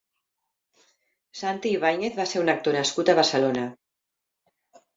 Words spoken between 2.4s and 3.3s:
un actor nascut a